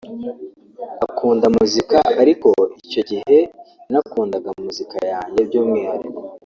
[1.05, 2.49] akunda muzika ariko
[2.85, 3.35] icyo gihe
[3.85, 6.19] yanakundaga muzika yanjye byumwihariko